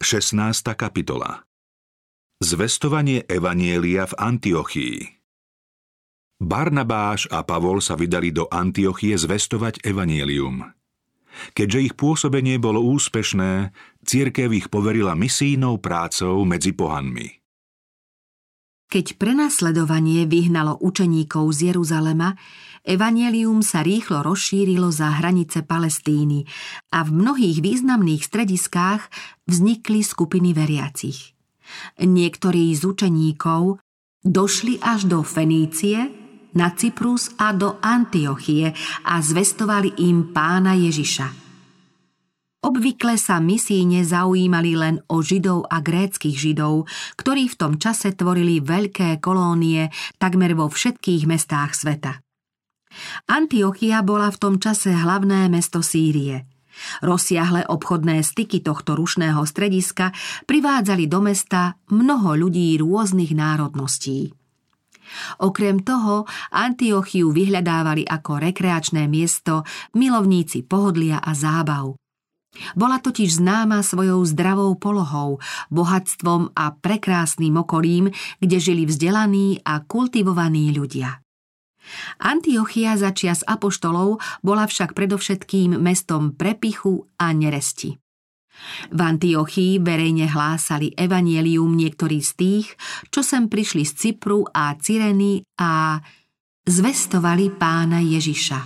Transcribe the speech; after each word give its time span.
16. 0.00 0.64
kapitola 0.80 1.44
Zvestovanie 2.40 3.20
Evanielia 3.28 4.08
v 4.08 4.14
Antiochii 4.16 4.96
Barnabáš 6.40 7.28
a 7.28 7.44
Pavol 7.44 7.84
sa 7.84 8.00
vydali 8.00 8.32
do 8.32 8.48
Antiochie 8.48 9.12
zvestovať 9.20 9.84
Evanielium. 9.84 10.72
Keďže 11.52 11.78
ich 11.84 11.94
pôsobenie 12.00 12.56
bolo 12.56 12.80
úspešné, 12.80 13.76
církev 14.00 14.48
ich 14.56 14.72
poverila 14.72 15.12
misijnou 15.12 15.76
prácou 15.84 16.48
medzi 16.48 16.72
pohanmi. 16.72 17.39
Keď 18.90 19.22
prenasledovanie 19.22 20.26
vyhnalo 20.26 20.82
učeníkov 20.82 21.54
z 21.54 21.70
Jeruzalema, 21.70 22.34
Evangelium 22.82 23.62
sa 23.62 23.86
rýchlo 23.86 24.26
rozšírilo 24.26 24.90
za 24.90 25.22
hranice 25.22 25.62
Palestíny 25.62 26.42
a 26.90 27.06
v 27.06 27.14
mnohých 27.14 27.62
významných 27.62 28.26
strediskách 28.26 29.06
vznikli 29.46 30.02
skupiny 30.02 30.50
veriacich. 30.50 31.38
Niektorí 32.02 32.74
z 32.74 32.82
učeníkov 32.82 33.78
došli 34.26 34.82
až 34.82 35.06
do 35.06 35.22
Fenície, 35.22 36.10
na 36.58 36.74
Cyprus 36.74 37.30
a 37.38 37.54
do 37.54 37.78
Antiochie 37.78 38.74
a 39.06 39.22
zvestovali 39.22 40.02
im 40.02 40.34
pána 40.34 40.74
Ježiša. 40.74 41.49
Obvykle 42.60 43.16
sa 43.16 43.40
misíne 43.40 44.04
zaujímali 44.04 44.76
len 44.76 45.00
o 45.08 45.24
židov 45.24 45.64
a 45.72 45.80
gréckých 45.80 46.36
židov, 46.36 46.84
ktorí 47.16 47.48
v 47.48 47.56
tom 47.56 47.72
čase 47.80 48.12
tvorili 48.12 48.60
veľké 48.60 49.16
kolónie 49.24 49.88
takmer 50.20 50.52
vo 50.52 50.68
všetkých 50.68 51.24
mestách 51.24 51.72
sveta. 51.72 52.20
Antiochia 53.32 54.04
bola 54.04 54.28
v 54.28 54.36
tom 54.36 54.54
čase 54.60 54.92
hlavné 54.92 55.48
mesto 55.48 55.80
Sýrie. 55.80 56.44
Rozsiahle 57.00 57.64
obchodné 57.64 58.20
styky 58.20 58.60
tohto 58.60 58.92
rušného 58.92 59.40
strediska 59.48 60.12
privádzali 60.44 61.08
do 61.08 61.20
mesta 61.24 61.80
mnoho 61.88 62.36
ľudí 62.36 62.76
rôznych 62.76 63.32
národností. 63.32 64.36
Okrem 65.42 65.82
toho 65.82 66.28
Antiochiu 66.54 67.34
vyhľadávali 67.34 68.06
ako 68.06 68.38
rekreačné 68.38 69.10
miesto 69.10 69.66
milovníci 69.98 70.62
pohodlia 70.64 71.18
a 71.18 71.34
zábav. 71.34 71.99
Bola 72.74 72.98
totiž 72.98 73.38
známa 73.38 73.80
svojou 73.82 74.26
zdravou 74.26 74.74
polohou, 74.74 75.38
bohatstvom 75.70 76.50
a 76.58 76.74
prekrásnym 76.74 77.56
okolím, 77.56 78.10
kde 78.42 78.56
žili 78.58 78.82
vzdelaní 78.86 79.62
a 79.62 79.80
kultivovaní 79.86 80.74
ľudia. 80.74 81.22
Antiochia 82.20 82.94
za 83.00 83.10
čias 83.16 83.40
apoštolov 83.46 84.20
bola 84.44 84.68
však 84.68 84.92
predovšetkým 84.92 85.80
mestom 85.80 86.36
prepichu 86.36 87.08
a 87.16 87.32
neresti. 87.32 87.96
V 88.92 89.00
Antiochii 89.00 89.80
verejne 89.80 90.28
hlásali 90.28 90.92
evanielium 90.92 91.72
niektorí 91.72 92.20
z 92.20 92.30
tých, 92.36 92.66
čo 93.08 93.24
sem 93.24 93.48
prišli 93.48 93.88
z 93.88 93.92
Cypru 93.96 94.44
a 94.44 94.76
Cyreny 94.76 95.40
a 95.56 95.96
zvestovali 96.68 97.56
pána 97.56 98.04
Ježiša. 98.04 98.60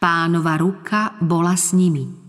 Pánova 0.00 0.56
ruka 0.56 1.20
bola 1.20 1.52
s 1.52 1.76
nimi. 1.76 2.23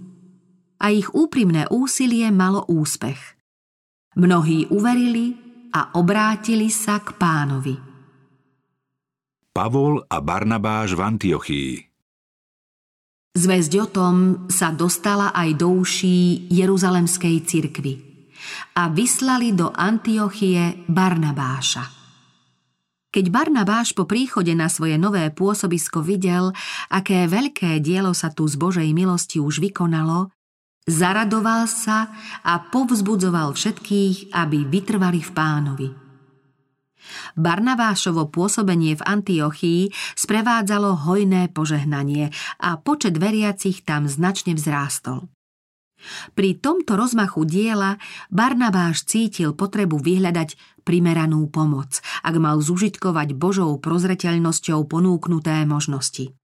A 0.79 0.91
ich 0.91 1.11
úprimné 1.15 1.67
úsilie 1.71 2.27
malo 2.31 2.67
úspech. 2.67 3.19
Mnohí 4.15 4.67
uverili 4.71 5.35
a 5.75 5.95
obrátili 5.99 6.71
sa 6.71 7.03
k 7.03 7.15
pánovi. 7.19 7.75
Pavol 9.55 10.03
a 10.07 10.19
Barnabáš 10.19 10.95
v 10.95 11.01
Antiochii 11.03 11.71
Zväzť 13.35 13.73
o 13.83 13.87
tom 13.91 14.15
sa 14.47 14.71
dostala 14.71 15.35
aj 15.35 15.59
do 15.59 15.67
uší 15.83 16.47
Jeruzalemskej 16.47 17.35
cirkvy 17.43 17.93
a 18.79 18.87
vyslali 18.87 19.51
do 19.51 19.75
Antiochie 19.75 20.87
Barnabáša. 20.87 21.83
Keď 23.15 23.31
Barnabáš 23.31 23.95
po 23.95 24.03
príchode 24.03 24.51
na 24.55 24.67
svoje 24.67 24.99
nové 24.99 25.31
pôsobisko 25.31 26.03
videl, 26.03 26.51
aké 26.91 27.27
veľké 27.31 27.79
dielo 27.79 28.11
sa 28.11 28.27
tu 28.27 28.43
z 28.43 28.59
Božej 28.59 28.91
milosti 28.91 29.39
už 29.39 29.63
vykonalo, 29.63 30.34
zaradoval 30.85 31.67
sa 31.69 32.13
a 32.45 32.61
povzbudzoval 32.61 33.53
všetkých, 33.53 34.33
aby 34.33 34.65
vytrvali 34.69 35.19
v 35.21 35.31
pánovi– 35.33 35.89
Barnabášovo 37.35 38.29
pôsobenie 38.29 38.97
v 38.97 39.05
Antiochii 39.05 39.81
sprevádzalo 40.17 41.05
hojné 41.05 41.51
požehnanie 41.53 42.33
a 42.61 42.79
počet 42.79 43.17
veriacich 43.17 43.85
tam 43.85 44.09
značne 44.09 44.57
vzrástol. 44.57 45.29
Pri 46.37 46.53
tomto 46.61 46.93
rozmachu 46.93 47.49
diela 47.49 47.97
Barnabáš 48.29 49.09
cítil 49.09 49.57
potrebu 49.57 49.97
vyhľadať 49.97 50.83
primeranú 50.85 51.49
pomoc, 51.49 51.97
ak 52.21 52.35
mal 52.37 52.61
zužitkovať 52.61 53.33
Božou 53.33 53.73
prozreteľnosťou 53.81 54.85
ponúknuté 54.85 55.65
možnosti. 55.65 56.37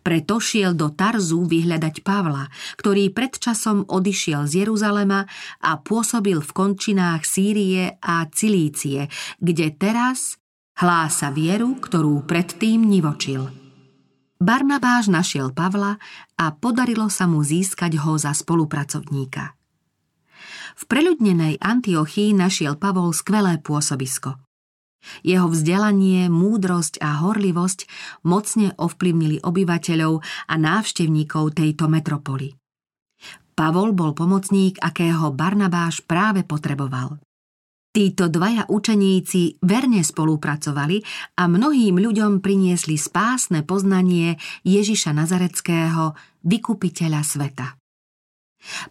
Preto 0.00 0.38
šiel 0.42 0.76
do 0.76 0.90
Tarzu 0.90 1.46
vyhľadať 1.46 2.02
Pavla, 2.02 2.50
ktorý 2.76 3.10
predčasom 3.10 3.88
odišiel 3.88 4.46
z 4.46 4.66
Jeruzalema 4.66 5.24
a 5.62 5.70
pôsobil 5.80 6.38
v 6.38 6.50
končinách 6.50 7.22
Sýrie 7.24 7.96
a 8.02 8.26
Cilície, 8.28 9.08
kde 9.38 9.72
teraz 9.74 10.38
hlása 10.78 11.30
vieru, 11.30 11.78
ktorú 11.78 12.26
predtým 12.26 12.82
nivočil. 12.82 13.48
Barnabáš 14.42 15.06
našiel 15.06 15.54
Pavla 15.54 16.02
a 16.34 16.50
podarilo 16.50 17.06
sa 17.06 17.30
mu 17.30 17.46
získať 17.46 17.94
ho 18.02 18.18
za 18.18 18.34
spolupracovníka. 18.34 19.54
V 20.72 20.82
preľudnenej 20.90 21.62
Antiochii 21.62 22.34
našiel 22.34 22.74
Pavol 22.74 23.14
skvelé 23.14 23.62
pôsobisko. 23.62 24.40
Jeho 25.26 25.50
vzdelanie, 25.50 26.30
múdrosť 26.30 27.02
a 27.02 27.22
horlivosť 27.26 27.86
mocne 28.26 28.70
ovplyvnili 28.78 29.42
obyvateľov 29.42 30.22
a 30.22 30.54
návštevníkov 30.54 31.58
tejto 31.58 31.90
metropoly. 31.90 32.54
Pavol 33.52 33.92
bol 33.92 34.16
pomocník, 34.16 34.80
akého 34.80 35.28
Barnabáš 35.34 36.00
práve 36.02 36.42
potreboval. 36.42 37.20
Títo 37.92 38.32
dvaja 38.32 38.64
učeníci 38.72 39.60
verne 39.68 40.00
spolupracovali 40.00 41.04
a 41.36 41.44
mnohým 41.44 42.00
ľuďom 42.00 42.40
priniesli 42.40 42.96
spásne 42.96 43.60
poznanie 43.68 44.40
Ježiša 44.64 45.12
Nazareckého, 45.12 46.16
vykupiteľa 46.40 47.20
sveta. 47.20 47.76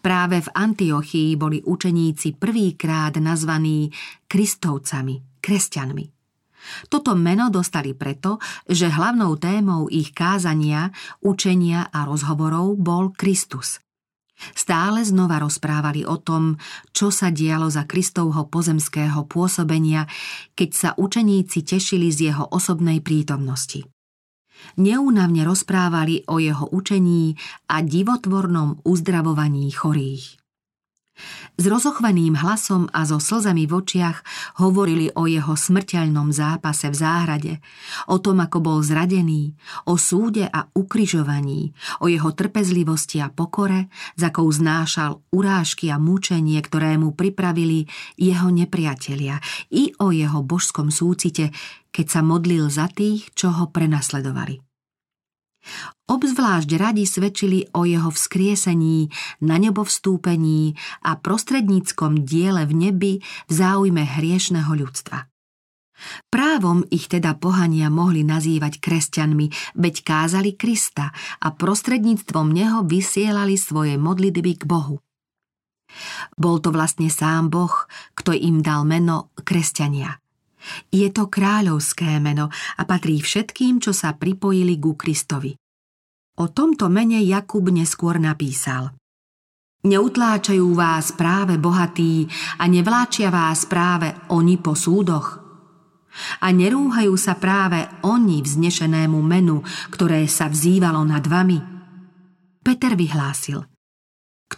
Práve 0.05 0.45
v 0.45 0.49
Antiochii 0.53 1.33
boli 1.33 1.65
učeníci 1.65 2.37
prvýkrát 2.37 3.17
nazvaní 3.17 3.89
Kristovcami– 4.29 5.17
kresťanmi. 5.41 6.21
Toto 6.87 7.17
meno 7.17 7.49
dostali 7.49 7.97
preto, 7.97 8.37
že 8.69 8.93
hlavnou 8.93 9.33
témou 9.41 9.89
ich 9.89 10.13
kázania, 10.13 10.93
učenia 11.25 11.89
a 11.89 12.05
rozhovorov 12.05 12.77
bol 12.77 13.09
Kristus. 13.17 13.81
Stále 14.57 15.05
znova 15.05 15.37
rozprávali 15.37 16.01
o 16.01 16.17
tom, 16.17 16.57
čo 16.89 17.13
sa 17.13 17.29
dialo 17.29 17.69
za 17.69 17.85
Kristovho 17.85 18.49
pozemského 18.49 19.29
pôsobenia, 19.29 20.09
keď 20.57 20.69
sa 20.73 20.89
učeníci 20.97 21.61
tešili 21.61 22.09
z 22.09 22.33
jeho 22.33 22.49
osobnej 22.49 23.05
prítomnosti. 23.05 23.85
Neúnavne 24.81 25.45
rozprávali 25.45 26.25
o 26.29 26.41
jeho 26.41 26.69
učení 26.73 27.37
a 27.69 27.81
divotvornom 27.81 28.81
uzdravovaní 28.85 29.69
chorých. 29.73 30.40
S 31.55 31.63
rozochvaným 31.69 32.41
hlasom 32.41 32.89
a 32.89 33.05
so 33.05 33.21
slzami 33.21 33.69
v 33.69 33.77
očiach 33.77 34.25
hovorili 34.57 35.13
o 35.13 35.29
jeho 35.29 35.53
smrteľnom 35.53 36.33
zápase 36.33 36.89
v 36.89 36.95
záhrade, 36.97 37.53
o 38.09 38.17
tom, 38.17 38.41
ako 38.41 38.57
bol 38.63 38.79
zradený, 38.81 39.53
o 39.85 39.99
súde 39.99 40.49
a 40.49 40.65
ukrižovaní, 40.73 41.75
o 42.01 42.09
jeho 42.09 42.33
trpezlivosti 42.33 43.21
a 43.21 43.29
pokore, 43.29 43.91
za 44.17 44.31
akou 44.31 44.47
znášal 44.47 45.19
urážky 45.35 45.91
a 45.91 45.99
mučenie, 45.99 46.57
ktoré 46.63 46.95
mu 46.95 47.11
pripravili 47.11 47.85
jeho 48.15 48.47
nepriatelia, 48.47 49.43
i 49.69 49.91
o 49.99 50.15
jeho 50.15 50.39
božskom 50.41 50.87
súcite, 50.87 51.51
keď 51.91 52.05
sa 52.07 52.21
modlil 52.23 52.71
za 52.71 52.87
tých, 52.87 53.27
čo 53.35 53.51
ho 53.51 53.67
prenasledovali. 53.67 54.70
Obzvlášť 56.09 56.69
radi 56.75 57.05
svedčili 57.07 57.69
o 57.71 57.87
jeho 57.87 58.09
vzkriesení, 58.11 59.07
na 59.45 59.55
nebo 59.61 59.85
vstúpení 59.87 60.75
a 61.05 61.15
prostredníckom 61.15 62.25
diele 62.25 62.67
v 62.67 62.73
nebi 62.89 63.13
v 63.21 63.51
záujme 63.51 64.03
hriešného 64.03 64.71
ľudstva. 64.75 65.31
Právom 66.33 66.81
ich 66.89 67.05
teda 67.05 67.37
pohania 67.37 67.93
mohli 67.93 68.25
nazývať 68.25 68.81
kresťanmi, 68.81 69.77
veď 69.77 69.95
kázali 70.01 70.57
Krista 70.57 71.13
a 71.37 71.47
prostredníctvom 71.53 72.49
neho 72.49 72.81
vysielali 72.81 73.53
svoje 73.53 74.01
modlitby 74.01 74.51
k 74.57 74.63
Bohu. 74.65 74.97
Bol 76.39 76.63
to 76.63 76.71
vlastne 76.71 77.11
sám 77.11 77.51
Boh, 77.51 77.85
kto 78.15 78.31
im 78.31 78.63
dal 78.63 78.87
meno 78.87 79.29
kresťania. 79.43 80.20
Je 80.91 81.07
to 81.09 81.27
kráľovské 81.27 82.21
meno 82.21 82.49
a 82.51 82.81
patrí 82.85 83.21
všetkým, 83.21 83.81
čo 83.81 83.91
sa 83.91 84.13
pripojili 84.15 84.77
ku 84.77 84.93
Kristovi. 84.93 85.57
O 86.41 86.49
tomto 86.49 86.87
mene 86.87 87.19
Jakub 87.21 87.69
neskôr 87.69 88.17
napísal. 88.17 88.95
Neutláčajú 89.81 90.77
vás 90.77 91.09
práve 91.17 91.57
bohatí 91.57 92.29
a 92.61 92.69
nevláčia 92.69 93.33
vás 93.33 93.65
práve 93.65 94.13
oni 94.29 94.61
po 94.61 94.77
súdoch? 94.77 95.41
A 96.43 96.47
nerúhajú 96.53 97.17
sa 97.17 97.39
práve 97.39 97.87
oni 98.05 98.43
vznešenému 98.43 99.17
menu, 99.23 99.63
ktoré 99.89 100.27
sa 100.29 100.51
vzývalo 100.51 101.01
nad 101.01 101.25
vami? 101.25 101.57
Peter 102.61 102.93
vyhlásil. 102.93 103.70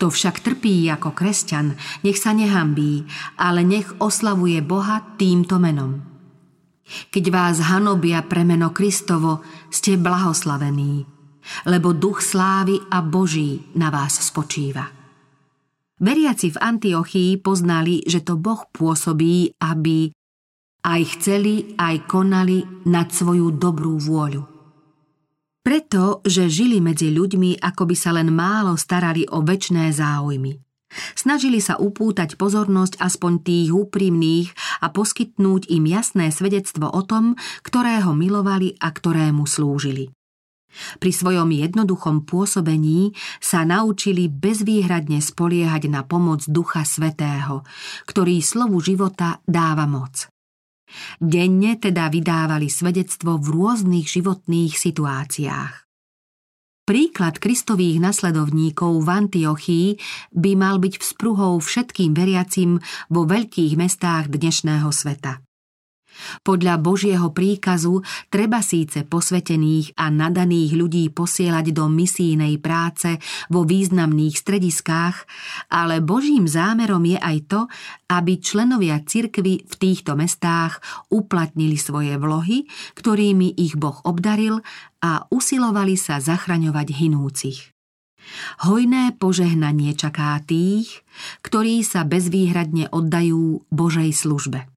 Kto 0.03 0.11
však 0.11 0.43
trpí 0.43 0.83
ako 0.91 1.15
kresťan, 1.15 1.79
nech 2.03 2.19
sa 2.19 2.35
nehambí, 2.35 3.07
ale 3.39 3.63
nech 3.63 3.87
oslavuje 4.03 4.59
Boha 4.59 4.99
týmto 5.15 5.63
menom. 5.63 6.03
Keď 7.07 7.31
vás 7.31 7.63
hanobia 7.63 8.19
pre 8.27 8.43
meno 8.43 8.75
Kristovo, 8.75 9.39
ste 9.71 9.95
blahoslavení, 9.95 11.07
lebo 11.71 11.95
duch 11.95 12.19
slávy 12.19 12.83
a 12.91 12.99
Boží 12.99 13.63
na 13.79 13.87
vás 13.87 14.19
spočíva. 14.19 14.91
Veriaci 16.03 16.51
v 16.51 16.59
Antiochii 16.59 17.39
poznali, 17.39 18.03
že 18.03 18.27
to 18.27 18.35
Boh 18.35 18.59
pôsobí, 18.75 19.55
aby 19.55 20.11
aj 20.83 21.01
chceli, 21.15 21.79
aj 21.79 22.11
konali 22.11 22.59
nad 22.91 23.07
svoju 23.07 23.55
dobrú 23.55 23.95
vôľu. 24.03 24.52
Preto, 25.63 26.19
že 26.27 26.51
žili 26.51 26.83
medzi 26.83 27.07
ľuďmi, 27.07 27.63
ako 27.63 27.87
by 27.87 27.95
sa 27.95 28.11
len 28.11 28.35
málo 28.35 28.75
starali 28.75 29.23
o 29.31 29.39
väčné 29.39 29.95
záujmy. 29.95 30.59
Snažili 31.15 31.57
sa 31.63 31.79
upútať 31.79 32.35
pozornosť 32.35 32.99
aspoň 32.99 33.31
tých 33.41 33.69
úprimných 33.71 34.51
a 34.83 34.91
poskytnúť 34.91 35.71
im 35.71 35.87
jasné 35.89 36.29
svedectvo 36.29 36.91
o 36.91 37.01
tom, 37.01 37.39
ktorého 37.63 38.11
milovali 38.13 38.75
a 38.77 38.91
ktorému 38.91 39.47
slúžili. 39.47 40.11
Pri 40.99 41.11
svojom 41.13 41.53
jednoduchom 41.53 42.25
pôsobení 42.25 43.13
sa 43.37 43.61
naučili 43.61 44.25
bezvýhradne 44.25 45.21
spoliehať 45.21 45.85
na 45.85 46.01
pomoc 46.01 46.43
Ducha 46.49 46.81
Svetého, 46.81 47.61
ktorý 48.09 48.41
slovu 48.41 48.81
života 48.81 49.37
dáva 49.45 49.85
moc. 49.85 50.32
Denne 51.21 51.77
teda 51.77 52.09
vydávali 52.09 52.67
svedectvo 52.67 53.37
v 53.37 53.47
rôznych 53.53 54.07
životných 54.09 54.73
situáciách. 54.73 55.73
Príklad 56.83 57.39
kristových 57.39 58.03
nasledovníkov 58.03 59.07
v 59.07 59.09
Antiochii 59.09 59.87
by 60.35 60.51
mal 60.59 60.83
byť 60.83 60.99
vzpruhou 60.99 61.63
všetkým 61.63 62.11
veriacim 62.11 62.83
vo 63.07 63.23
veľkých 63.23 63.79
mestách 63.79 64.27
dnešného 64.27 64.91
sveta. 64.91 65.39
Podľa 66.41 66.79
Božieho 66.79 67.29
príkazu 67.31 68.01
treba 68.29 68.61
síce 68.65 69.05
posvetených 69.05 69.97
a 69.99 70.09
nadaných 70.09 70.71
ľudí 70.77 71.03
posielať 71.11 71.75
do 71.75 71.89
misijnej 71.89 72.57
práce 72.59 73.17
vo 73.49 73.63
významných 73.63 74.35
strediskách, 74.35 75.15
ale 75.69 75.99
Božím 76.01 76.49
zámerom 76.49 77.03
je 77.05 77.19
aj 77.19 77.37
to, 77.49 77.61
aby 78.09 78.39
členovia 78.39 79.01
cirkvy 79.01 79.65
v 79.65 79.75
týchto 79.77 80.17
mestách 80.17 80.79
uplatnili 81.13 81.77
svoje 81.77 82.17
vlohy, 82.17 82.65
ktorými 82.97 83.57
ich 83.57 83.77
Boh 83.77 83.97
obdaril 84.05 84.61
a 85.03 85.27
usilovali 85.29 85.99
sa 85.99 86.23
zachraňovať 86.23 86.87
hinúcich. 86.95 87.73
Hojné 88.63 89.19
požehnanie 89.19 89.91
čaká 89.99 90.39
tých, 90.47 91.03
ktorí 91.43 91.83
sa 91.83 92.07
bezvýhradne 92.07 92.87
oddajú 92.87 93.67
Božej 93.67 94.15
službe. 94.15 94.72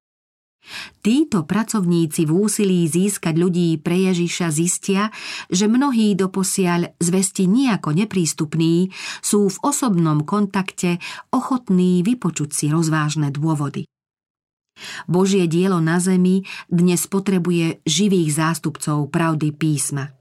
Títo 1.02 1.46
pracovníci 1.46 2.26
v 2.26 2.32
úsilí 2.34 2.82
získať 2.90 3.38
ľudí 3.38 3.78
pre 3.78 4.10
Ježiša 4.10 4.50
zistia, 4.50 5.14
že 5.46 5.70
mnohí 5.70 6.18
doposiaľ 6.18 6.98
zvesti 6.98 7.46
nejako 7.46 7.94
neprístupní 7.94 8.90
sú 9.22 9.46
v 9.46 9.56
osobnom 9.62 10.26
kontakte 10.26 10.98
ochotní 11.30 12.02
vypočuť 12.02 12.50
si 12.50 12.66
rozvážne 12.66 13.30
dôvody. 13.30 13.86
Božie 15.08 15.48
dielo 15.48 15.80
na 15.80 16.02
zemi 16.02 16.44
dnes 16.68 17.08
potrebuje 17.08 17.80
živých 17.88 18.30
zástupcov 18.36 19.08
pravdy 19.08 19.54
písma. 19.56 20.12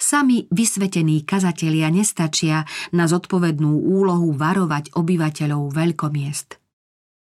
Sami 0.00 0.48
vysvetení 0.48 1.22
kazatelia 1.22 1.92
nestačia 1.92 2.64
na 2.90 3.04
zodpovednú 3.04 3.68
úlohu 3.84 4.32
varovať 4.32 4.96
obyvateľov 4.96 5.70
veľkomiest. 5.70 6.67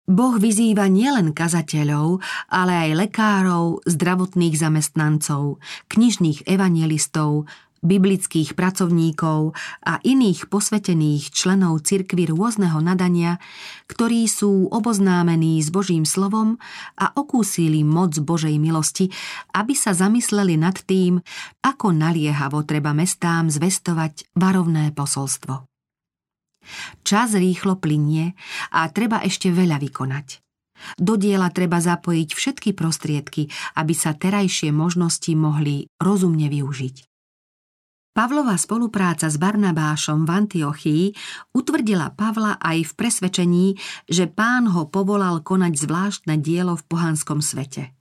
Boh 0.09 0.41
vyzýva 0.41 0.89
nielen 0.89 1.37
kazateľov, 1.37 2.25
ale 2.49 2.73
aj 2.89 2.91
lekárov, 2.97 3.85
zdravotných 3.85 4.57
zamestnancov, 4.57 5.61
knižných 5.93 6.49
evangelistov, 6.49 7.45
biblických 7.85 8.59
pracovníkov 8.59 9.55
a 9.87 10.03
iných 10.03 10.51
posvetených 10.51 11.31
členov 11.31 11.87
cirkvy 11.87 12.33
rôzneho 12.33 12.81
nadania, 12.83 13.39
ktorí 13.87 14.27
sú 14.27 14.67
oboznámení 14.73 15.61
s 15.63 15.71
Božím 15.71 16.03
slovom 16.03 16.59
a 16.99 17.15
okúsili 17.15 17.87
moc 17.87 18.17
Božej 18.19 18.57
milosti, 18.59 19.13
aby 19.55 19.77
sa 19.77 19.95
zamysleli 19.95 20.59
nad 20.59 20.75
tým, 20.75 21.23
ako 21.63 21.95
naliehavo 21.95 22.67
treba 22.67 22.91
mestám 22.97 23.53
zvestovať 23.53 24.35
varovné 24.35 24.91
posolstvo. 24.97 25.68
Čas 27.03 27.35
rýchlo 27.35 27.81
plinie 27.81 28.37
a 28.73 28.89
treba 28.93 29.25
ešte 29.25 29.49
veľa 29.53 29.81
vykonať. 29.81 30.45
Do 30.99 31.19
diela 31.19 31.51
treba 31.51 31.83
zapojiť 31.83 32.29
všetky 32.33 32.71
prostriedky, 32.73 33.51
aby 33.75 33.95
sa 33.95 34.15
terajšie 34.15 34.71
možnosti 34.71 35.33
mohli 35.35 35.91
rozumne 35.99 36.47
využiť. 36.47 36.97
Pavlova 38.15 38.59
spolupráca 38.59 39.31
s 39.31 39.39
Barnabášom 39.39 40.27
v 40.27 40.31
Antiochii 40.31 41.05
utvrdila 41.55 42.11
Pavla 42.19 42.59
aj 42.59 42.91
v 42.91 42.93
presvedčení, 42.99 43.67
že 44.11 44.27
pán 44.27 44.75
ho 44.75 44.91
povolal 44.91 45.39
konať 45.39 45.73
zvláštne 45.79 46.35
dielo 46.43 46.75
v 46.75 46.83
pohanskom 46.91 47.39
svete. 47.39 47.95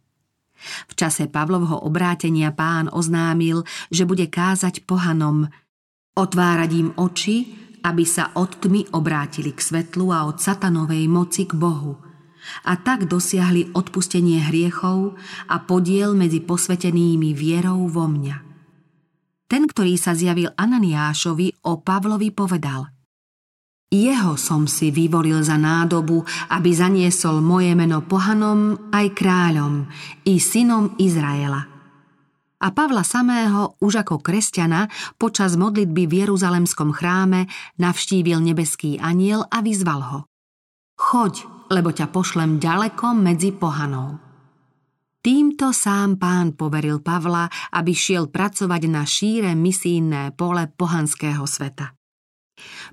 V 0.89 0.93
čase 0.97 1.29
Pavlovho 1.29 1.85
obrátenia 1.85 2.49
pán 2.49 2.89
oznámil, 2.89 3.61
že 3.93 4.09
bude 4.09 4.25
kázať 4.25 4.89
pohanom, 4.89 5.53
otvárať 6.17 6.71
im 6.81 6.89
oči 6.97 7.66
aby 7.87 8.03
sa 8.03 8.35
od 8.35 8.59
tmy 8.59 8.91
obrátili 8.91 9.55
k 9.55 9.63
svetlu 9.63 10.11
a 10.11 10.27
od 10.27 10.43
satanovej 10.43 11.07
moci 11.07 11.47
k 11.47 11.55
Bohu 11.55 11.95
a 12.67 12.75
tak 12.79 13.07
dosiahli 13.07 13.75
odpustenie 13.75 14.43
hriechov 14.43 15.15
a 15.47 15.55
podiel 15.63 16.15
medzi 16.15 16.43
posvetenými 16.43 17.31
vierou 17.31 17.87
vo 17.87 18.07
mňa. 18.07 18.37
Ten, 19.47 19.63
ktorý 19.63 19.95
sa 19.95 20.11
zjavil 20.11 20.51
Ananiášovi, 20.55 21.63
o 21.71 21.79
Pavlovi 21.79 22.35
povedal 22.35 22.91
Jeho 23.87 24.35
som 24.35 24.67
si 24.67 24.91
vyvolil 24.91 25.39
za 25.43 25.55
nádobu, 25.55 26.23
aby 26.51 26.69
zaniesol 26.75 27.39
moje 27.39 27.71
meno 27.71 28.03
pohanom 28.03 28.91
aj 28.91 29.15
kráľom 29.15 29.87
i 30.27 30.35
synom 30.39 30.99
Izraela– 30.99 31.71
a 32.57 32.73
Pavla 32.73 33.05
samého 33.05 33.77
už 33.81 34.05
ako 34.05 34.21
kresťana 34.21 34.89
počas 35.21 35.57
modlitby 35.57 36.09
v 36.09 36.13
Jeruzalemskom 36.25 36.93
chráme 36.93 37.49
navštívil 37.77 38.41
nebeský 38.41 38.97
aniel 38.97 39.45
a 39.49 39.61
vyzval 39.61 40.01
ho. 40.01 40.19
Choď, 40.97 41.45
lebo 41.69 41.93
ťa 41.93 42.09
pošlem 42.09 42.57
ďaleko 42.57 43.13
medzi 43.13 43.53
pohanou. 43.53 44.17
Týmto 45.21 45.75
sám 45.75 46.21
pán 46.21 46.55
poveril 46.55 47.03
Pavla, 47.03 47.51
aby 47.75 47.91
šiel 47.91 48.31
pracovať 48.31 48.81
na 48.87 49.03
šíre 49.03 49.51
misijné 49.57 50.31
pole 50.37 50.71
pohanského 50.71 51.43
sveta. 51.43 51.96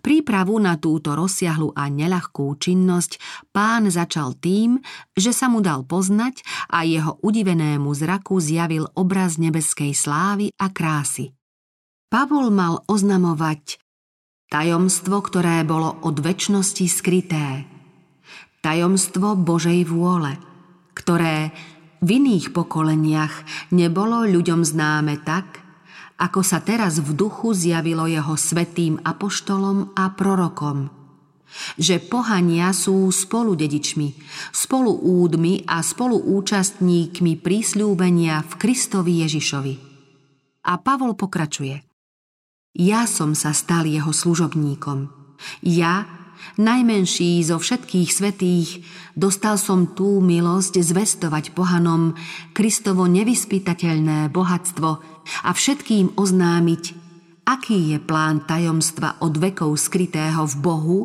Prípravu 0.04 0.60
na 0.60 0.76
túto 0.76 1.16
rozsiahlu 1.16 1.72
a 1.72 1.88
neľahkú 1.88 2.54
činnosť 2.60 3.18
pán 3.50 3.88
začal 3.88 4.36
tým, 4.36 4.78
že 5.16 5.32
sa 5.32 5.48
mu 5.48 5.64
dal 5.64 5.82
poznať 5.88 6.44
a 6.68 6.84
jeho 6.84 7.16
udivenému 7.24 7.88
zraku 7.96 8.38
zjavil 8.38 8.86
obraz 8.94 9.40
nebeskej 9.40 9.96
slávy 9.96 10.52
a 10.60 10.68
krásy. 10.68 11.32
Pavol 12.12 12.52
mal 12.52 12.84
oznamovať 12.86 13.80
tajomstvo, 14.52 15.18
ktoré 15.24 15.66
bolo 15.66 15.98
od 16.04 16.20
väčšnosti 16.22 16.86
skryté. 16.86 17.66
Tajomstvo 18.62 19.34
Božej 19.34 19.82
vôle, 19.88 20.38
ktoré 20.94 21.50
v 22.04 22.20
iných 22.20 22.52
pokoleniach 22.52 23.34
nebolo 23.72 24.28
ľuďom 24.28 24.60
známe 24.62 25.24
tak, 25.24 25.63
ako 26.14 26.46
sa 26.46 26.62
teraz 26.62 27.02
v 27.02 27.10
duchu 27.10 27.50
zjavilo 27.54 28.06
jeho 28.06 28.38
svetým 28.38 29.02
apoštolom 29.02 29.98
a 29.98 30.14
prorokom. 30.14 30.90
Že 31.78 32.02
pohania 32.10 32.74
sú 32.74 33.10
spolu 33.14 33.54
dedičmi, 33.54 34.18
spolu 34.50 34.90
údmi 34.90 35.62
a 35.66 35.82
spolu 35.86 36.18
účastníkmi 36.18 37.38
prísľúbenia 37.38 38.42
v 38.42 38.52
Kristovi 38.58 39.22
Ježišovi. 39.22 39.74
A 40.66 40.72
Pavol 40.82 41.14
pokračuje. 41.14 41.82
Ja 42.74 43.06
som 43.06 43.38
sa 43.38 43.54
stal 43.54 43.86
jeho 43.86 44.10
služobníkom. 44.10 45.06
Ja, 45.62 46.10
najmenší 46.58 47.38
zo 47.46 47.62
všetkých 47.62 48.10
svetých, 48.10 48.82
dostal 49.14 49.54
som 49.54 49.94
tú 49.94 50.18
milosť 50.18 50.82
zvestovať 50.82 51.54
pohanom 51.54 52.18
Kristovo 52.50 53.06
nevyspytateľné 53.06 54.30
bohatstvo– 54.30 54.90
a 55.42 55.50
všetkým 55.52 56.16
oznámiť, 56.16 56.84
aký 57.44 57.94
je 57.94 57.98
plán 58.00 58.44
tajomstva 58.48 59.20
od 59.20 59.36
vekov 59.36 59.76
skrytého 59.76 60.48
v 60.48 60.54
Bohu, 60.60 61.00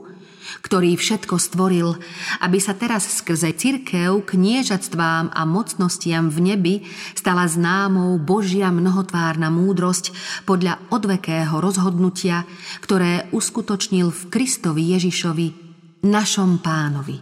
ktorý 0.65 0.97
všetko 0.97 1.37
stvoril, 1.37 1.93
aby 2.41 2.57
sa 2.57 2.73
teraz 2.73 3.05
skrze 3.05 3.53
cirkev 3.53 4.25
kniežatstvám 4.25 5.29
a 5.29 5.41
mocnostiam 5.45 6.33
v 6.33 6.53
nebi 6.53 6.75
stala 7.13 7.45
známou 7.45 8.17
Božia 8.17 8.73
mnohotvárna 8.73 9.53
múdrosť 9.53 10.09
podľa 10.49 10.81
odvekého 10.89 11.61
rozhodnutia, 11.61 12.49
ktoré 12.81 13.29
uskutočnil 13.29 14.09
v 14.09 14.21
Kristovi 14.33 14.97
Ježišovi, 14.97 15.47
našom 16.07 16.63
pánovi. 16.63 17.21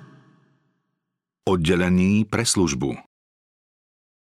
Oddelení 1.48 2.28
pre 2.28 2.44
službu 2.44 3.07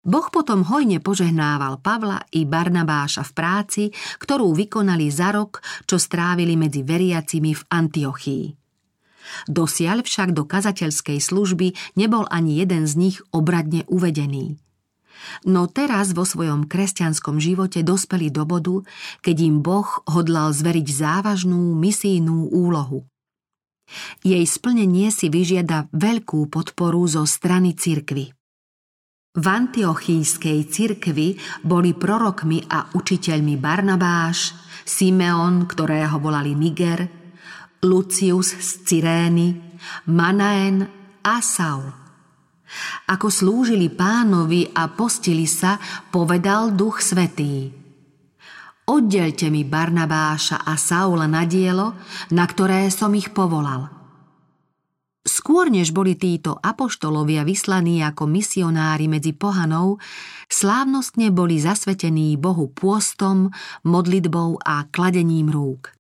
Boh 0.03 0.27
potom 0.35 0.67
hojne 0.67 0.99
požehnával 0.99 1.79
Pavla 1.79 2.27
i 2.35 2.43
Barnabáša 2.43 3.23
v 3.23 3.33
práci, 3.39 3.85
ktorú 4.19 4.51
vykonali 4.51 5.07
za 5.15 5.31
rok, 5.31 5.63
čo 5.87 5.95
strávili 5.95 6.59
medzi 6.59 6.83
veriacimi 6.83 7.55
v 7.55 7.63
Antiochii. 7.71 8.47
Dosiaľ 9.47 10.03
však 10.03 10.35
do 10.35 10.43
kazateľskej 10.43 11.23
služby 11.23 11.95
nebol 11.95 12.27
ani 12.27 12.59
jeden 12.59 12.91
z 12.91 12.95
nich 12.99 13.17
obradne 13.31 13.87
uvedený. 13.87 14.59
No 15.47 15.71
teraz 15.71 16.19
vo 16.19 16.27
svojom 16.27 16.67
kresťanskom 16.67 17.39
živote 17.39 17.87
dospeli 17.87 18.35
do 18.35 18.43
bodu, 18.43 18.83
keď 19.23 19.37
im 19.39 19.57
Boh 19.63 19.87
hodlal 20.11 20.51
zveriť 20.51 20.87
závažnú 20.91 21.79
misijnú 21.79 22.51
úlohu. 22.51 23.07
Jej 24.27 24.43
splnenie 24.51 25.15
si 25.15 25.31
vyžiada 25.31 25.87
veľkú 25.95 26.51
podporu 26.51 27.07
zo 27.07 27.23
strany 27.23 27.79
cirkvy. 27.79 28.35
V 29.33 29.47
antiochískej 29.49 30.69
cirkvi 30.69 31.41
boli 31.65 31.97
prorokmi 31.97 32.69
a 32.69 32.93
učiteľmi 32.93 33.57
Barnabáš, 33.57 34.53
Simeon, 34.85 35.65
ktorého 35.65 36.21
volali 36.21 36.53
Niger, 36.53 37.09
Lucius 37.81 38.53
z 38.53 38.85
Cyrény, 38.85 39.57
Manaen 40.13 40.85
a 41.25 41.41
Saul. 41.41 41.89
Ako 43.09 43.33
slúžili 43.33 43.89
pánovi 43.89 44.69
a 44.69 44.93
postili 44.93 45.49
sa, 45.49 45.81
povedal 46.13 46.77
duch 46.77 47.01
svetý. 47.01 47.73
Oddelte 48.85 49.49
mi 49.49 49.65
Barnabáša 49.65 50.61
a 50.61 50.77
Saula 50.77 51.25
na 51.25 51.49
dielo, 51.49 51.97
na 52.37 52.45
ktoré 52.45 52.93
som 52.93 53.17
ich 53.17 53.33
povolal– 53.33 53.89
Skôr 55.23 55.71
než 55.71 55.95
boli 55.95 56.19
títo 56.19 56.59
apoštolovia 56.59 57.47
vyslaní 57.47 58.03
ako 58.03 58.27
misionári 58.27 59.07
medzi 59.07 59.31
pohanou, 59.31 60.03
slávnostne 60.51 61.31
boli 61.31 61.63
zasvetení 61.63 62.35
Bohu 62.35 62.75
pôstom, 62.75 63.55
modlitbou 63.87 64.59
a 64.67 64.91
kladením 64.91 65.47
rúk. 65.47 65.95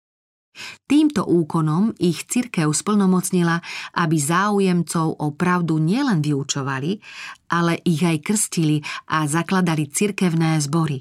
Týmto 0.85 1.25
úkonom 1.25 1.97
ich 1.97 2.29
cirkev 2.29 2.75
splnomocnila, 2.75 3.62
aby 3.97 4.17
záujemcov 4.21 5.23
o 5.23 5.33
pravdu 5.33 5.81
nielen 5.81 6.21
vyučovali, 6.21 7.00
ale 7.49 7.81
ich 7.88 8.05
aj 8.05 8.21
krstili 8.21 8.85
a 9.09 9.25
zakladali 9.25 9.88
cirkevné 9.88 10.61
zbory. 10.61 11.00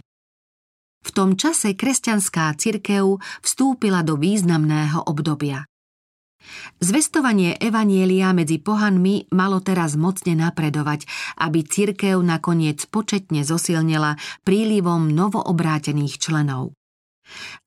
V 1.01 1.09
tom 1.09 1.33
čase 1.33 1.73
kresťanská 1.73 2.53
cirkev 2.55 3.17
vstúpila 3.41 4.05
do 4.05 4.15
významného 4.15 5.09
obdobia. 5.09 5.65
Zvestovanie 6.81 7.55
Evanielia 7.61 8.33
medzi 8.33 8.57
pohanmi 8.57 9.29
malo 9.31 9.61
teraz 9.61 9.93
mocne 9.93 10.33
napredovať, 10.33 11.05
aby 11.37 11.61
cirkev 11.61 12.17
nakoniec 12.19 12.81
početne 12.89 13.45
zosilnila 13.45 14.17
prílivom 14.41 15.13
novoobrátených 15.13 16.17
členov. 16.17 16.73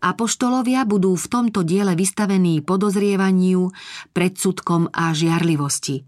Apoštolovia 0.05 0.85
budú 0.85 1.17
v 1.17 1.27
tomto 1.31 1.65
diele 1.65 1.97
vystavení 1.97 2.61
podozrievaniu, 2.61 3.73
predsudkom 4.13 4.93
a 4.93 5.17
žiarlivosti. 5.17 6.05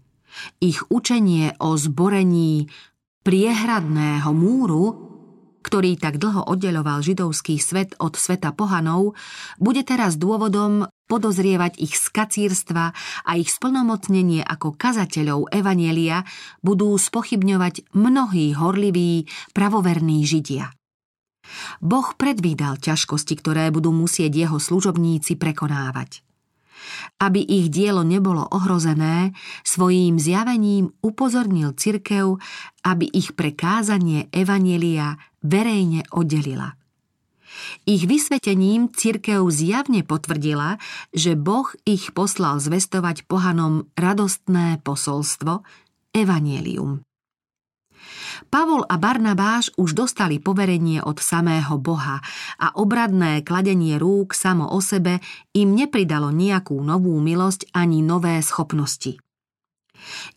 Ich 0.61 0.85
učenie 0.93 1.57
o 1.57 1.73
zborení 1.73 2.69
priehradného 3.25 4.29
múru 4.29 5.06
ktorý 5.65 5.99
tak 5.99 6.21
dlho 6.21 6.45
oddeloval 6.47 7.01
židovský 7.03 7.57
svet 7.57 7.97
od 7.97 8.15
sveta 8.15 8.53
pohanov, 8.53 9.17
bude 9.57 9.81
teraz 9.83 10.15
dôvodom 10.15 10.87
podozrievať 11.07 11.79
ich 11.79 11.95
z 11.95 12.05
kacírstva 12.11 12.91
a 13.23 13.31
ich 13.39 13.49
splnomocnenie 13.49 14.43
ako 14.43 14.75
kazateľov 14.75 15.49
Evanielia 15.55 16.27
budú 16.59 16.93
spochybňovať 16.95 17.95
mnohí 17.95 18.51
horliví, 18.53 19.25
pravoverní 19.55 20.27
Židia. 20.27 20.71
Boh 21.79 22.11
predvídal 22.19 22.75
ťažkosti, 22.75 23.39
ktoré 23.39 23.71
budú 23.71 23.95
musieť 23.95 24.35
jeho 24.35 24.59
služobníci 24.59 25.39
prekonávať. 25.39 26.27
Aby 27.17 27.41
ich 27.41 27.71
dielo 27.71 28.03
nebolo 28.03 28.45
ohrozené, 28.45 29.31
svojím 29.63 30.19
zjavením 30.19 30.91
upozornil 31.01 31.73
cirkev, 31.73 32.37
aby 32.83 33.07
ich 33.09 33.33
prekázanie 33.33 34.27
Evanielia 34.29 35.17
verejne 35.41 36.03
oddelila. 36.11 36.75
Ich 37.87 38.05
vysvetením 38.05 38.93
cirkev 38.93 39.47
zjavne 39.49 40.03
potvrdila, 40.05 40.77
že 41.15 41.33
Boh 41.33 41.71
ich 41.87 42.11
poslal 42.13 42.61
zvestovať 42.61 43.25
pohanom 43.25 43.89
radostné 43.97 44.83
posolstvo, 44.83 45.63
Evangelium. 46.13 47.06
Pavol 48.47 48.85
a 48.85 48.95
Barnabáš 48.95 49.73
už 49.75 49.97
dostali 49.97 50.37
poverenie 50.37 51.01
od 51.03 51.19
samého 51.19 51.75
Boha 51.81 52.21
a 52.61 52.67
obradné 52.77 53.41
kladenie 53.41 53.99
rúk 53.99 54.31
samo 54.37 54.69
o 54.71 54.79
sebe 54.79 55.19
im 55.57 55.73
nepridalo 55.73 56.29
nejakú 56.31 56.77
novú 56.79 57.17
milosť 57.19 57.73
ani 57.73 58.05
nové 58.05 58.39
schopnosti. 58.45 59.17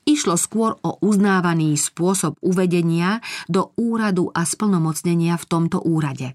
Išlo 0.09 0.35
skôr 0.41 0.81
o 0.81 0.97
uznávaný 1.05 1.77
spôsob 1.77 2.41
uvedenia 2.41 3.21
do 3.47 3.77
úradu 3.77 4.33
a 4.33 4.49
splnomocnenia 4.49 5.37
v 5.37 5.45
tomto 5.45 5.85
úrade. 5.85 6.35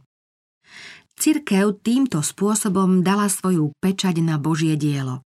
Cirkev 1.15 1.79
týmto 1.79 2.19
spôsobom 2.19 2.99
dala 2.99 3.31
svoju 3.31 3.71
pečať 3.79 4.19
na 4.19 4.35
Božie 4.35 4.75
dielo. 4.75 5.23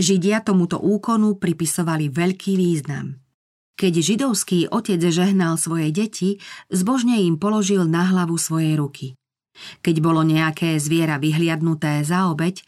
Židia 0.00 0.40
tomuto 0.40 0.80
úkonu 0.80 1.36
pripisovali 1.36 2.08
veľký 2.08 2.56
význam. 2.56 3.20
Keď 3.76 3.92
židovský 4.00 4.68
otec 4.70 5.00
žehnal 5.00 5.56
svoje 5.56 5.90
deti, 5.90 6.40
zbožne 6.68 7.20
im 7.22 7.36
položil 7.36 7.86
na 7.86 8.08
hlavu 8.08 8.36
svoje 8.36 8.76
ruky. 8.76 9.06
Keď 9.84 9.96
bolo 10.00 10.24
nejaké 10.24 10.80
zviera 10.80 11.20
vyhliadnuté 11.20 12.00
za 12.06 12.30
obeď, 12.32 12.64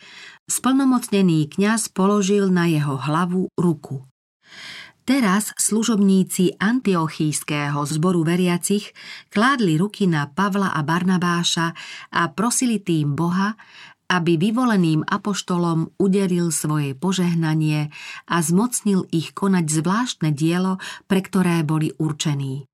splnomocnený 0.50 1.48
kňaz 1.52 1.92
položil 1.92 2.52
na 2.52 2.68
jeho 2.68 2.98
hlavu 2.98 3.48
ruku. 3.56 4.04
Teraz 5.02 5.50
služobníci 5.58 6.62
antiochíského 6.62 7.82
zboru 7.90 8.22
veriacich 8.22 8.94
kládli 9.34 9.74
ruky 9.74 10.06
na 10.06 10.30
Pavla 10.30 10.70
a 10.70 10.80
Barnabáša 10.86 11.74
a 12.14 12.30
prosili 12.30 12.78
tým 12.78 13.18
Boha, 13.18 13.58
aby 14.12 14.36
vyvoleným 14.36 15.08
apoštolom 15.08 15.96
udelil 15.96 16.52
svoje 16.52 16.92
požehnanie 16.92 17.88
a 18.28 18.36
zmocnil 18.44 19.08
ich 19.08 19.32
konať 19.32 19.64
zvláštne 19.72 20.36
dielo, 20.36 20.76
pre 21.08 21.24
ktoré 21.24 21.64
boli 21.64 21.96
určení. 21.96 22.68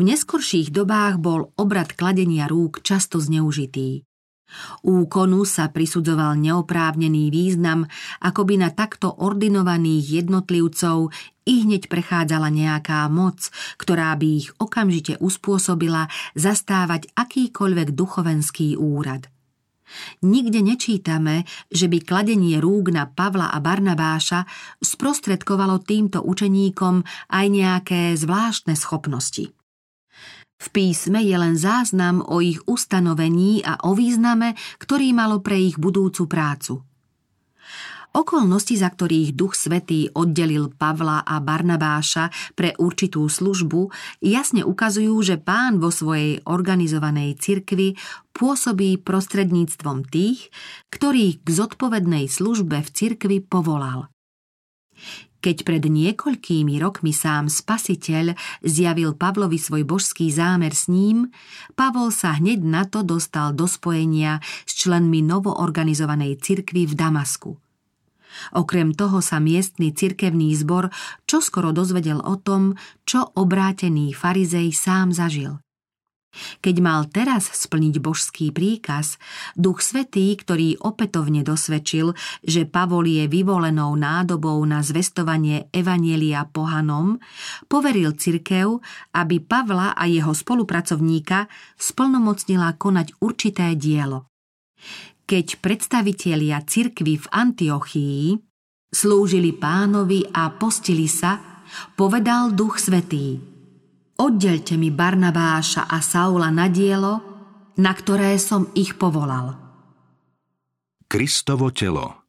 neskorších 0.00 0.72
dobách 0.72 1.20
bol 1.20 1.52
obrad 1.60 1.92
kladenia 1.92 2.48
rúk 2.48 2.80
často 2.80 3.20
zneužitý. 3.20 4.08
Úkonu 4.82 5.46
sa 5.46 5.70
prisudzoval 5.70 6.34
neoprávnený 6.40 7.30
význam, 7.30 7.86
ako 8.18 8.48
by 8.48 8.54
na 8.66 8.70
takto 8.74 9.12
ordinovaných 9.12 10.24
jednotlivcov 10.24 11.14
i 11.46 11.54
hneď 11.62 11.86
prechádzala 11.86 12.50
nejaká 12.50 13.06
moc, 13.12 13.52
ktorá 13.78 14.10
by 14.18 14.26
ich 14.42 14.48
okamžite 14.58 15.22
uspôsobila 15.22 16.10
zastávať 16.34 17.12
akýkoľvek 17.14 17.94
duchovenský 17.94 18.74
úrad– 18.74 19.30
Nikde 20.26 20.60
nečítame, 20.60 21.48
že 21.70 21.86
by 21.86 22.02
kladenie 22.02 22.58
rúk 22.58 22.90
na 22.92 23.08
Pavla 23.08 23.50
a 23.50 23.58
Barnabáša 23.58 24.46
sprostredkovalo 24.82 25.80
týmto 25.82 26.20
učeníkom 26.22 27.02
aj 27.30 27.46
nejaké 27.48 28.00
zvláštne 28.18 28.74
schopnosti. 28.74 29.50
V 30.60 30.66
písme 30.68 31.24
je 31.24 31.36
len 31.40 31.56
záznam 31.56 32.20
o 32.20 32.44
ich 32.44 32.60
ustanovení 32.68 33.64
a 33.64 33.80
o 33.88 33.96
význame, 33.96 34.52
ktorý 34.76 35.16
malo 35.16 35.40
pre 35.40 35.56
ich 35.56 35.80
budúcu 35.80 36.28
prácu– 36.28 36.84
Okolnosti, 38.10 38.74
za 38.74 38.90
ktorých 38.90 39.38
Duch 39.38 39.54
Svetý 39.54 40.10
oddelil 40.10 40.74
Pavla 40.74 41.22
a 41.22 41.38
Barnabáša 41.38 42.34
pre 42.58 42.74
určitú 42.74 43.30
službu, 43.30 43.86
jasne 44.18 44.66
ukazujú, 44.66 45.14
že 45.22 45.38
pán 45.38 45.78
vo 45.78 45.94
svojej 45.94 46.42
organizovanej 46.42 47.38
cirkvi 47.38 47.94
pôsobí 48.34 48.98
prostredníctvom 49.06 50.10
tých, 50.10 50.50
ktorých 50.90 51.38
k 51.38 51.48
zodpovednej 51.54 52.26
službe 52.26 52.82
v 52.82 52.90
cirkvi 52.90 53.38
povolal. 53.46 54.10
Keď 55.40 55.64
pred 55.64 55.80
niekoľkými 55.86 56.82
rokmi 56.82 57.14
sám 57.14 57.46
spasiteľ 57.46 58.34
zjavil 58.60 59.14
Pavlovi 59.14 59.56
svoj 59.56 59.86
božský 59.86 60.28
zámer 60.34 60.74
s 60.74 60.90
ním, 60.90 61.30
Pavol 61.78 62.10
sa 62.10 62.36
hneď 62.36 62.58
na 62.60 62.84
to 62.84 63.06
dostal 63.06 63.54
do 63.54 63.70
spojenia 63.70 64.42
s 64.66 64.76
členmi 64.82 65.22
novoorganizovanej 65.24 66.42
cirkvy 66.42 66.90
v 66.90 66.94
Damasku. 66.98 67.69
Okrem 68.54 68.94
toho 68.94 69.18
sa 69.24 69.38
miestny 69.38 69.94
cirkevný 69.94 70.54
zbor 70.56 70.90
čoskoro 71.26 71.70
dozvedel 71.74 72.22
o 72.22 72.38
tom, 72.38 72.78
čo 73.08 73.30
obrátený 73.34 74.14
farizej 74.14 74.72
sám 74.74 75.10
zažil– 75.14 75.58
keď 76.62 76.76
mal 76.78 77.10
teraz 77.10 77.50
splniť 77.50 77.98
božský 77.98 78.54
príkaz, 78.54 79.18
Duch 79.58 79.82
Svetý, 79.82 80.30
ktorý 80.38 80.78
opätovne 80.78 81.42
dosvedčil, 81.42 82.14
že 82.46 82.70
Pavol 82.70 83.10
je 83.10 83.26
vyvolenou 83.26 83.98
nádobou 83.98 84.62
na 84.62 84.78
zvestovanie 84.86 85.66
Evanielia 85.74 86.46
pohanom, 86.46 87.18
poveril 87.66 88.14
cirkev, 88.14 88.78
aby 89.10 89.42
Pavla 89.42 89.98
a 89.98 90.06
jeho 90.06 90.30
spolupracovníka 90.30 91.50
splnomocnila 91.74 92.78
konať 92.78 93.18
určité 93.18 93.74
dielo. 93.74 94.30
Keď 95.30 95.62
predstavitelia 95.62 96.58
cirkvy 96.66 97.22
v 97.22 97.26
Antiochii 97.30 98.34
slúžili 98.90 99.54
pánovi 99.54 100.26
a 100.26 100.50
postili 100.50 101.06
sa, 101.06 101.62
povedal 101.94 102.50
Duch 102.50 102.82
Svetý– 102.82 103.38
Oddelte 104.20 104.76
mi 104.76 104.92
Barnabáša 104.92 105.88
a 105.88 106.04
Saula 106.04 106.52
na 106.52 106.68
dielo, 106.68 107.24
na 107.80 107.96
ktoré 107.96 108.36
som 108.36 108.68
ich 108.76 109.00
povolal. 109.00 109.56
Kristovo 111.08 111.72
telo 111.72 112.28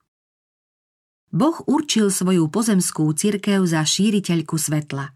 Boh 1.28 1.60
určil 1.68 2.08
svoju 2.08 2.48
pozemskú 2.48 3.12
cirkev 3.12 3.68
za 3.68 3.84
šíriteľku 3.84 4.56
svetla. 4.56 5.12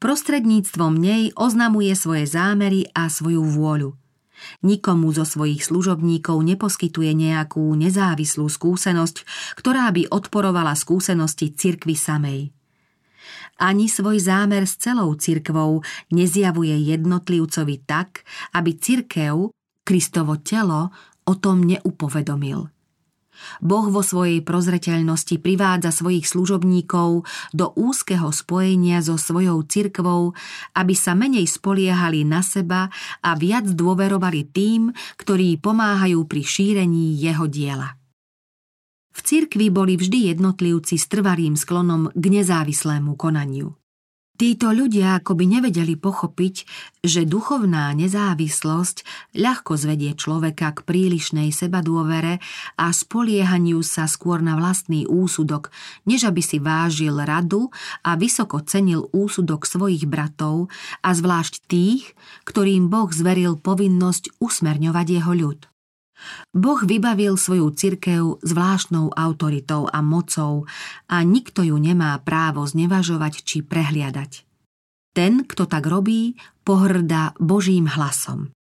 Prostredníctvom 0.00 0.96
nej 0.96 1.36
oznamuje 1.36 1.92
svoje 1.92 2.24
zámery 2.24 2.88
a 2.96 3.12
svoju 3.12 3.44
vôľu. 3.44 3.92
Nikomu 4.64 5.12
zo 5.12 5.24
svojich 5.28 5.64
služobníkov 5.64 6.40
neposkytuje 6.40 7.12
nejakú 7.16 7.62
nezávislú 7.76 8.48
skúsenosť, 8.48 9.24
ktorá 9.58 9.88
by 9.92 10.08
odporovala 10.10 10.74
skúsenosti 10.74 11.52
cirkvy 11.52 11.96
samej 11.96 12.40
ani 13.60 13.92
svoj 13.92 14.16
zámer 14.16 14.64
s 14.64 14.80
celou 14.80 15.12
cirkvou 15.14 15.84
nezjavuje 16.16 16.72
jednotlivcovi 16.96 17.84
tak, 17.84 18.24
aby 18.56 18.72
cirkev, 18.80 19.52
Kristovo 19.84 20.40
telo, 20.40 20.88
o 21.28 21.34
tom 21.36 21.68
neupovedomil. 21.68 22.79
Boh 23.64 23.88
vo 23.88 24.04
svojej 24.04 24.44
prozreteľnosti 24.44 25.40
privádza 25.40 25.90
svojich 25.90 26.28
služobníkov 26.28 27.24
do 27.56 27.66
úzkeho 27.74 28.28
spojenia 28.30 29.00
so 29.00 29.16
svojou 29.16 29.64
cirkvou, 29.64 30.36
aby 30.76 30.94
sa 30.94 31.16
menej 31.16 31.48
spoliehali 31.48 32.22
na 32.22 32.44
seba 32.44 32.92
a 33.24 33.30
viac 33.34 33.66
dôverovali 33.66 34.52
tým, 34.52 34.92
ktorí 35.16 35.56
pomáhajú 35.58 36.28
pri 36.28 36.42
šírení 36.44 37.16
jeho 37.16 37.48
diela. 37.48 37.96
V 39.10 39.18
cirkvi 39.26 39.74
boli 39.74 39.98
vždy 39.98 40.32
jednotlivci 40.36 40.94
s 40.94 41.10
trvalým 41.10 41.58
sklonom 41.58 42.14
k 42.14 42.24
nezávislému 42.30 43.18
konaniu. 43.18 43.79
Títo 44.40 44.72
ľudia 44.72 45.20
akoby 45.20 45.44
nevedeli 45.44 46.00
pochopiť, 46.00 46.64
že 47.04 47.28
duchovná 47.28 47.92
nezávislosť 47.92 49.04
ľahko 49.36 49.76
zvedie 49.76 50.16
človeka 50.16 50.72
k 50.72 50.80
prílišnej 50.80 51.52
sebadôvere 51.52 52.40
a 52.80 52.86
spoliehaniu 52.88 53.84
sa 53.84 54.08
skôr 54.08 54.40
na 54.40 54.56
vlastný 54.56 55.04
úsudok, 55.04 55.68
než 56.08 56.24
aby 56.24 56.40
si 56.40 56.56
vážil 56.56 57.20
radu 57.20 57.68
a 58.00 58.16
vysoko 58.16 58.64
cenil 58.64 59.12
úsudok 59.12 59.68
svojich 59.68 60.08
bratov 60.08 60.72
a 61.04 61.12
zvlášť 61.12 61.68
tých, 61.68 62.16
ktorým 62.48 62.88
Boh 62.88 63.12
zveril 63.12 63.60
povinnosť 63.60 64.40
usmerňovať 64.40 65.20
jeho 65.20 65.32
ľud. 65.36 65.68
Boh 66.50 66.80
vybavil 66.82 67.38
svoju 67.38 67.70
cirkev 67.74 68.42
zvláštnou 68.42 69.14
autoritou 69.14 69.88
a 69.88 70.02
mocou 70.04 70.68
a 71.08 71.22
nikto 71.24 71.62
ju 71.62 71.76
nemá 71.78 72.18
právo 72.20 72.66
znevažovať 72.66 73.44
či 73.46 73.62
prehliadať. 73.64 74.44
Ten, 75.10 75.42
kto 75.42 75.66
tak 75.66 75.90
robí, 75.90 76.38
pohrdá 76.62 77.34
Božím 77.42 77.90
hlasom. 77.90 78.54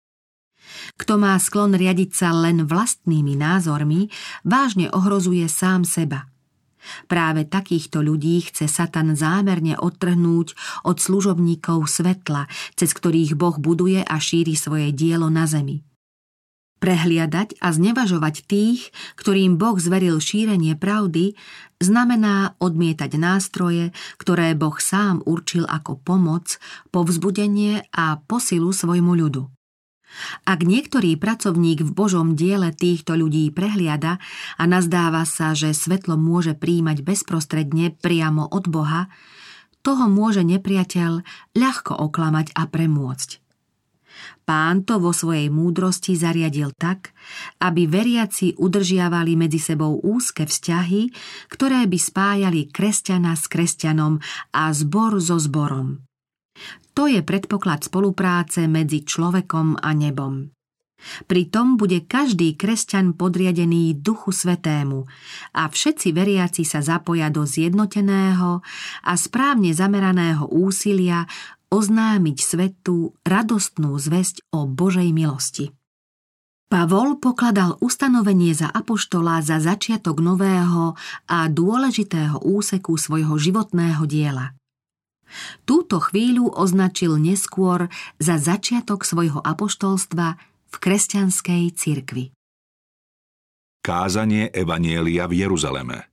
Kto 0.98 1.18
má 1.18 1.38
sklon 1.38 1.74
riadiť 1.74 2.12
sa 2.14 2.30
len 2.34 2.66
vlastnými 2.66 3.38
názormi, 3.38 4.10
vážne 4.46 4.90
ohrozuje 4.94 5.46
sám 5.50 5.86
seba. 5.86 6.30
Práve 7.12 7.44
takýchto 7.44 8.00
ľudí 8.00 8.40
chce 8.50 8.72
Satan 8.72 9.12
zámerne 9.14 9.76
odtrhnúť 9.76 10.56
od 10.88 10.98
služobníkov 10.98 11.86
svetla, 11.92 12.48
cez 12.80 12.96
ktorých 12.96 13.36
Boh 13.36 13.60
buduje 13.60 14.00
a 14.00 14.16
šíri 14.16 14.56
svoje 14.56 14.96
dielo 14.96 15.28
na 15.28 15.44
zemi. 15.44 15.84
Prehliadať 16.80 17.60
a 17.60 17.76
znevažovať 17.76 18.48
tých, 18.48 18.96
ktorým 19.20 19.60
Boh 19.60 19.76
zveril 19.76 20.24
šírenie 20.24 20.80
pravdy, 20.80 21.36
znamená 21.84 22.56
odmietať 22.64 23.20
nástroje, 23.20 23.92
ktoré 24.16 24.56
Boh 24.56 24.80
sám 24.80 25.20
určil 25.28 25.68
ako 25.68 26.00
pomoc, 26.00 26.56
povzbudenie 26.96 27.84
a 27.92 28.24
posilu 28.24 28.72
svojmu 28.72 29.12
ľudu. 29.12 29.52
Ak 30.48 30.66
niektorý 30.66 31.20
pracovník 31.22 31.86
v 31.86 31.92
Božom 31.94 32.34
diele 32.34 32.74
týchto 32.74 33.14
ľudí 33.14 33.52
prehliada 33.54 34.18
a 34.58 34.64
nazdáva 34.66 35.22
sa, 35.28 35.54
že 35.54 35.76
svetlo 35.76 36.18
môže 36.18 36.58
príjmať 36.58 37.06
bezprostredne 37.06 37.94
priamo 37.94 38.50
od 38.50 38.66
Boha, 38.72 39.12
toho 39.86 40.12
môže 40.12 40.44
nepriateľ 40.44 41.24
ľahko 41.56 41.94
oklamať 42.10 42.52
a 42.58 42.68
premôcť. 42.68 43.49
Pán 44.44 44.82
to 44.88 44.98
vo 44.98 45.14
svojej 45.14 45.54
múdrosti 45.54 46.18
zariadil 46.18 46.74
tak, 46.74 47.14
aby 47.62 47.86
veriaci 47.86 48.58
udržiavali 48.58 49.38
medzi 49.38 49.62
sebou 49.62 50.02
úzke 50.02 50.50
vzťahy, 50.50 51.14
ktoré 51.54 51.86
by 51.86 52.00
spájali 52.02 52.62
kresťana 52.74 53.38
s 53.38 53.46
kresťanom 53.46 54.18
a 54.56 54.64
zbor 54.74 55.22
so 55.22 55.38
zborom. 55.38 56.02
To 56.98 57.08
je 57.08 57.24
predpoklad 57.24 57.88
spolupráce 57.88 58.68
medzi 58.68 59.08
človekom 59.08 59.80
a 59.80 59.96
nebom. 59.96 60.52
Pritom 61.00 61.80
bude 61.80 62.04
každý 62.04 62.60
kresťan 62.60 63.16
podriadený 63.16 64.04
Duchu 64.04 64.36
Svetému 64.36 65.08
a 65.56 65.72
všetci 65.72 66.12
veriaci 66.12 66.68
sa 66.68 66.84
zapoja 66.84 67.32
do 67.32 67.48
zjednoteného 67.48 68.60
a 69.08 69.14
správne 69.16 69.72
zameraného 69.72 70.52
úsilia 70.52 71.24
oznámiť 71.70 72.38
svetu 72.42 73.14
radostnú 73.24 73.94
zväzť 73.98 74.50
o 74.54 74.66
Božej 74.66 75.14
milosti. 75.14 75.72
Pavol 76.70 77.18
pokladal 77.18 77.82
ustanovenie 77.82 78.54
za 78.54 78.70
apoštola 78.70 79.42
za 79.42 79.58
začiatok 79.58 80.22
nového 80.22 80.94
a 81.26 81.50
dôležitého 81.50 82.46
úseku 82.46 82.94
svojho 82.94 83.34
životného 83.42 84.06
diela. 84.06 84.54
Túto 85.66 85.98
chvíľu 86.02 86.54
označil 86.54 87.18
neskôr 87.18 87.90
za 88.22 88.38
začiatok 88.38 89.02
svojho 89.02 89.42
apoštolstva 89.42 90.38
v 90.70 90.76
kresťanskej 90.78 91.64
cirkvi. 91.74 92.26
Kázanie 93.82 94.54
Evanielia 94.54 95.26
v 95.26 95.46
Jeruzaleme 95.46 96.09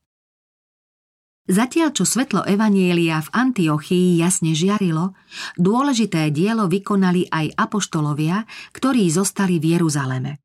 Zatiaľ, 1.47 1.95
čo 1.95 2.03
svetlo 2.03 2.43
Evanielia 2.43 3.23
v 3.23 3.31
Antiochii 3.31 4.19
jasne 4.19 4.51
žiarilo, 4.51 5.15
dôležité 5.55 6.35
dielo 6.35 6.67
vykonali 6.67 7.31
aj 7.31 7.55
apoštolovia, 7.55 8.43
ktorí 8.75 9.07
zostali 9.15 9.63
v 9.63 9.79
Jeruzaleme. 9.79 10.43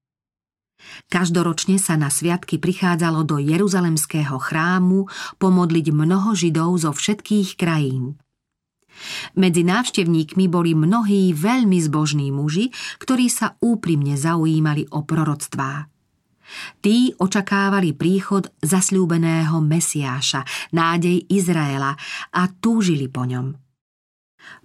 Každoročne 1.10 1.78
sa 1.78 1.98
na 1.98 2.10
sviatky 2.10 2.58
prichádzalo 2.58 3.26
do 3.26 3.38
Jeruzalemského 3.38 4.38
chrámu 4.38 5.10
pomodliť 5.38 5.94
mnoho 5.94 6.34
Židov 6.34 6.82
zo 6.82 6.92
všetkých 6.94 7.58
krajín. 7.58 8.18
Medzi 9.34 9.66
návštevníkmi 9.66 10.46
boli 10.46 10.78
mnohí 10.78 11.34
veľmi 11.34 11.80
zbožní 11.82 12.30
muži, 12.30 12.70
ktorí 13.02 13.26
sa 13.30 13.58
úprimne 13.58 14.14
zaujímali 14.18 14.90
o 14.94 15.02
proroctvá. 15.02 15.91
Tí 16.84 17.14
očakávali 17.18 17.96
príchod 17.96 18.50
zasľúbeného 18.62 19.60
Mesiáša, 19.64 20.44
nádej 20.76 21.28
Izraela 21.32 21.96
a 22.32 22.42
túžili 22.50 23.08
po 23.08 23.24
ňom. 23.28 23.72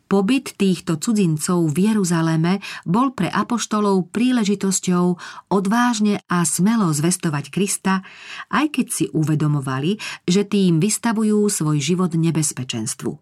Pobyt 0.07 0.55
týchto 0.55 1.03
cudzincov 1.03 1.66
v 1.75 1.90
Jeruzaleme 1.90 2.62
bol 2.87 3.11
pre 3.11 3.27
apoštolov 3.27 4.14
príležitosťou 4.14 5.05
odvážne 5.51 6.22
a 6.31 6.46
smelo 6.46 6.94
zvestovať 6.94 7.51
Krista, 7.51 8.07
aj 8.55 8.70
keď 8.70 8.87
si 8.87 9.05
uvedomovali, 9.11 9.99
že 10.22 10.46
tým 10.46 10.79
vystavujú 10.79 11.51
svoj 11.51 11.83
život 11.83 12.14
nebezpečenstvu. 12.14 13.18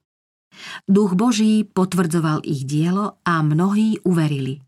Duch 0.85 1.13
Boží 1.17 1.65
potvrdzoval 1.65 2.45
ich 2.45 2.69
dielo 2.69 3.17
a 3.25 3.41
mnohí 3.41 4.05
uverili. 4.05 4.61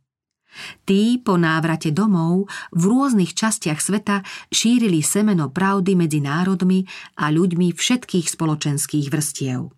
Tí 0.84 1.20
po 1.20 1.36
návrate 1.36 1.92
domov 1.92 2.48
v 2.72 2.82
rôznych 2.88 3.36
častiach 3.36 3.80
sveta 3.80 4.24
šírili 4.48 5.04
semeno 5.04 5.52
pravdy 5.52 5.92
medzi 5.94 6.20
národmi 6.24 6.84
a 7.20 7.28
ľuďmi 7.28 7.72
všetkých 7.76 8.26
spoločenských 8.26 9.06
vrstiev. 9.12 9.72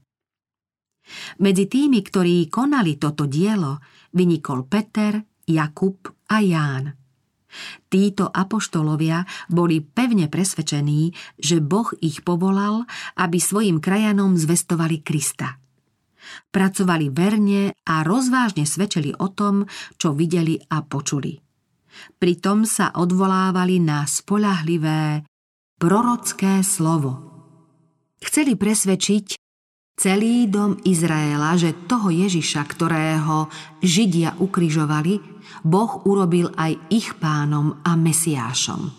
Medzi 1.41 1.65
tými, 1.67 2.05
ktorí 2.05 2.53
konali 2.53 3.01
toto 3.01 3.25
dielo, 3.25 3.81
vynikol 4.13 4.69
Peter, 4.69 5.25
Jakub 5.49 6.05
a 6.29 6.37
Ján. 6.45 6.93
Títo 7.89 8.29
apoštolovia 8.29 9.25
boli 9.49 9.81
pevne 9.81 10.29
presvedčení, 10.29 11.17
že 11.41 11.65
Boh 11.65 11.89
ich 12.05 12.21
povolal, 12.21 12.85
aby 13.17 13.41
svojim 13.41 13.81
krajanom 13.81 14.37
zvestovali 14.37 15.01
Krista. 15.01 15.57
Pracovali 16.51 17.13
verne 17.13 17.77
a 17.87 18.03
rozvážne 18.03 18.65
svedčili 18.65 19.15
o 19.15 19.29
tom, 19.31 19.69
čo 19.97 20.13
videli 20.13 20.59
a 20.59 20.83
počuli. 20.83 21.37
Pritom 22.19 22.63
sa 22.67 22.95
odvolávali 22.95 23.83
na 23.83 24.07
spolahlivé 24.07 25.27
prorocké 25.79 26.63
slovo. 26.67 27.23
Chceli 28.19 28.59
presvedčiť 28.59 29.39
celý 29.99 30.51
dom 30.51 30.79
Izraela, 30.87 31.55
že 31.55 31.87
toho 31.87 32.11
Ježiša, 32.11 32.63
ktorého 32.67 33.51
Židia 33.83 34.39
ukrižovali, 34.39 35.19
Boh 35.63 36.07
urobil 36.07 36.51
aj 36.55 36.79
ich 36.91 37.15
pánom 37.19 37.79
a 37.83 37.95
Mesiášom. 37.99 38.98